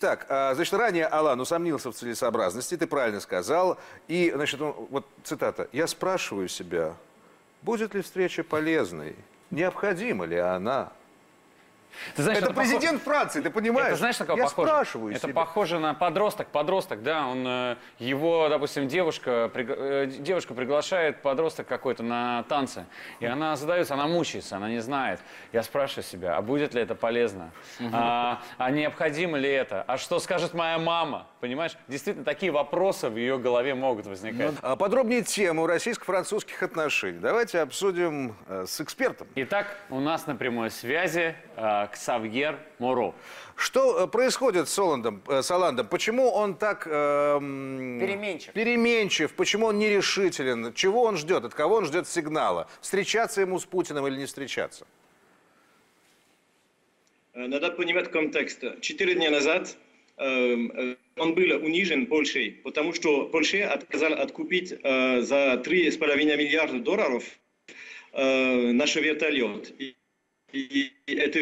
[0.00, 3.78] Так, а, значит, ранее Алан усомнился в целесообразности, ты правильно сказал.
[4.08, 5.68] И, значит, вот цитата.
[5.72, 6.94] «Я спрашиваю себя,
[7.60, 9.14] будет ли встреча полезной?
[9.50, 10.90] Необходима ли она?»
[12.16, 13.88] Ты знаешь, Это похо- президент Франции, ты понимаешь?
[13.88, 14.68] Это знаешь, на кого Я похоже?
[14.68, 15.34] спрашиваю Это себя.
[15.34, 16.48] похоже на подросток.
[16.48, 22.84] Подросток, да, он э, его, допустим, девушка, пригла- э, девушка приглашает подросток какой-то на танцы,
[23.20, 25.20] и она задается, она мучается, она не знает.
[25.52, 27.50] Я спрашиваю себя, а будет ли это полезно?
[27.92, 29.84] А, а необходимо ли это?
[29.86, 31.26] А что скажет моя мама?
[31.40, 31.76] Понимаешь?
[31.88, 34.54] Действительно, такие вопросы в ее голове могут возникать.
[34.62, 37.18] А Подробнее тему российско-французских отношений.
[37.18, 39.26] Давайте обсудим э, с экспертом.
[39.34, 43.14] Итак, у нас на прямой связи э, Ксавьер Моро.
[43.56, 45.86] Что э, происходит с Оландом, э, с Оландом?
[45.88, 46.86] Почему он так...
[46.86, 48.52] эм, Переменчив.
[48.52, 49.32] Переменчив.
[49.34, 50.72] Почему он нерешителен?
[50.74, 51.44] Чего он ждет?
[51.44, 52.66] От кого он ждет сигнала?
[52.80, 54.86] Встречаться ему с Путиным или не встречаться?
[57.34, 58.64] Э, Надо понимать контекст.
[58.80, 59.76] Четыре дня назад
[60.16, 66.78] эм, э, он был унижен Польшей, потому что Польша отказала откупить э, за 3,5 миллиарда
[66.80, 67.24] долларов
[68.12, 69.70] э, наш вертолет.
[69.80, 69.94] И-
[70.52, 71.38] и это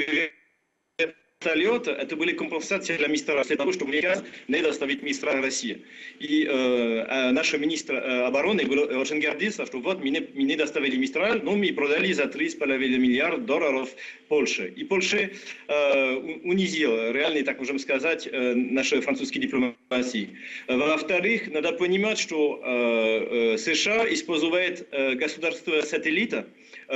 [1.78, 5.82] вертолет, это были компенсации для министра для того, чтобы приказ не доставить министра России.
[6.18, 10.42] И э, э, наш министр э, обороны был очень гордился, что вот мы не, мы
[10.42, 13.88] не доставили Мистраль, но мы продали за 3,5 миллиарда долларов
[14.28, 14.72] Польше.
[14.76, 15.30] И Польша
[15.68, 20.30] э, унизила, реально, так можем сказать, э, наши французские дипломатии.
[20.66, 26.46] Э, Во-вторых, надо понимать, что э, э, США использует э, государство-сателлита
[26.88, 26.94] э,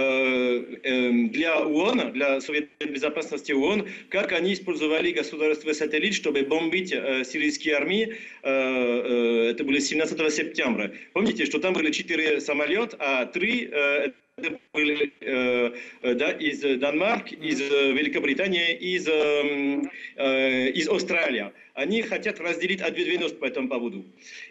[0.82, 7.76] эм, для ООН, для Совета Безопасности ООН, как они использовали государство-сателлит, чтобы бомбить э, сирийские
[7.76, 8.16] армии.
[8.42, 10.92] Э, э, это было 17 сентября.
[11.12, 16.60] Помните, что там были четыре самолета, а три э, это были э, э, да, из
[16.78, 21.52] Данмарк, из э, Великобритании, из, эм, э, из Австралии.
[21.74, 24.04] Они хотят разделить ответственность по этому поводу.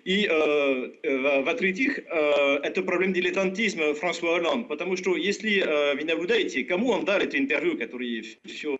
[0.05, 6.03] И, э, э, во-третьих, э, это проблема дилетантизма Франсуа Олланд, потому что если э, вы
[6.03, 8.77] наблюдаете, кому он дал это интервью, который все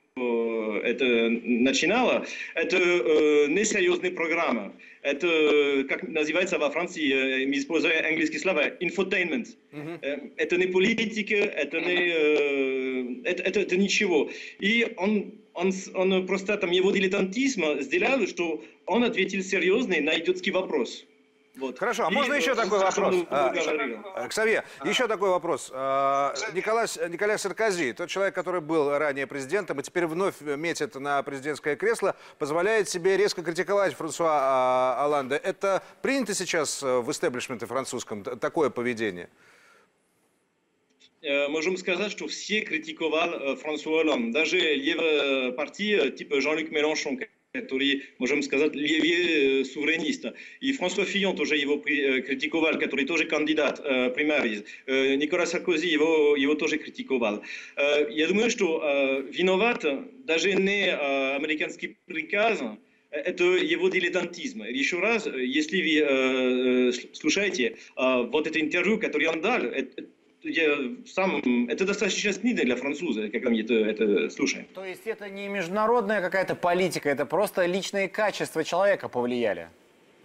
[0.83, 4.73] это начинало, это э, несерьезная программа.
[5.03, 9.47] Это, э, как называется во Франции, э, мы используем английские слова, infotainment.
[9.71, 12.11] Э, Это не политика, это не...
[12.11, 14.29] э, Это, это, это ничего.
[14.59, 20.51] И он, он, он просто там его дилетантизм сделал, что он ответил серьезно на идиотский
[20.51, 21.05] вопрос.
[21.56, 21.78] Вот.
[21.78, 23.16] Хорошо, а И, можно еще э, такой вопрос?
[23.29, 23.53] А.
[24.16, 25.69] Э, Ксавье, еще такой вопрос.
[25.73, 31.22] А, Николай, Николя Саркози, тот человек, который был ранее президентом и теперь вновь метит на
[31.23, 35.35] президентское кресло, позволяет себе резко критиковать Франсуа а, Оланда.
[35.35, 39.29] Это принято сейчас э, в истеблишменте французском, такое поведение?
[41.22, 44.31] Э, можем сказать, что все критиковали э, Франсуа Олланд.
[44.31, 50.25] Даже левые партии, э, типа Жан-Люк Mélenchon, который, можем сказать, левее э, суверенист.
[50.62, 54.63] И Франсуа Фион тоже его э, критиковал, который тоже кандидат э, примариз.
[54.85, 57.44] Э, Никола Саркози его, его тоже критиковал.
[57.75, 59.84] Э, Я думаю, что э, виноват
[60.25, 64.63] даже не э, американский приказ, э, это его дилетантизм.
[64.63, 69.62] Еще раз, э, если вы э, э, слушаете э, вот это интервью, которое он дал,
[70.44, 74.66] я сам, это достаточно стыдно для француза, когда мы это, это слушаем.
[74.74, 79.69] То есть это не международная какая-то политика, это просто личные качества человека повлияли?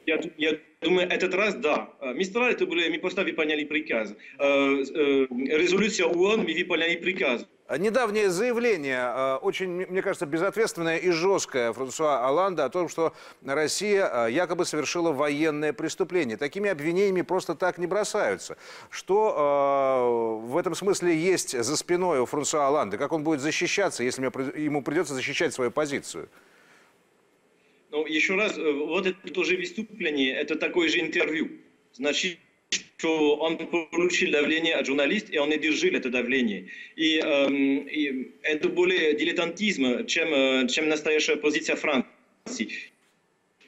[0.06, 1.90] Я, я думаю, этот раз да.
[2.00, 4.14] Э, Мистер это были, мы просто выполняли приказ.
[4.38, 7.46] Э, э, Резолюция ООН, мы выполняли приказ.
[7.68, 13.12] Недавнее заявление, э, очень, мне кажется, безответственное и жесткое Франсуа Оланда о том, что
[13.44, 16.36] Россия э, якобы совершила военное преступление.
[16.36, 18.56] Такими обвинениями просто так не бросаются.
[18.88, 22.98] Что э, в этом смысле есть за спиной у Франсуа Оланда?
[22.98, 26.28] Как он будет защищаться, если ему при- ему придется защищать свою позицию?
[27.90, 31.50] Но еще раз, э, вот это тоже выступление, это такое же интервью.
[31.94, 32.38] Значит,
[32.98, 36.68] что он получил давление от журналистов, и он не держал это давление.
[36.96, 42.70] И, эм, и это более дилетантизм, чем, э, чем настоящая позиция Франции.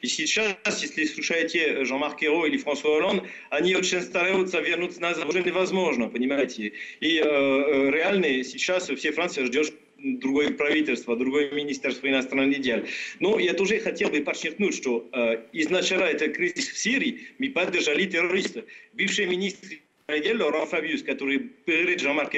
[0.01, 5.25] И сейчас, если слушаете Жан-Марк Керо или Франсуа Олланд, они очень стараются вернуть назад.
[5.25, 6.71] Уже невозможно, понимаете.
[7.01, 9.73] И э, э, реально сейчас все Франция ждет
[10.03, 12.83] другое правительство, другое министерство иностранных дел.
[13.19, 18.05] Но я тоже хотел бы подчеркнуть, что э, изначально это кризис в Сирии, мы поддержали
[18.05, 18.65] террористов.
[18.93, 19.67] Бывший министр
[20.07, 22.33] иностранных дел Лоран Фабиус, который перед Жан-Марк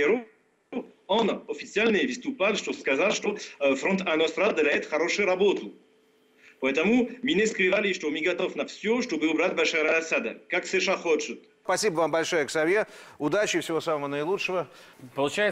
[1.07, 5.73] он официально выступал, что сказал, что э, фронт Аностра делает хорошую работу.
[6.61, 10.95] Поэтому мы не скрывали, что мы готовы на все, чтобы убрать Башара Асада, как США
[10.95, 11.41] хочет.
[11.63, 12.87] Спасибо вам большое, Ксавье.
[13.17, 14.67] Удачи и всего самого наилучшего.
[15.15, 15.49] Получается,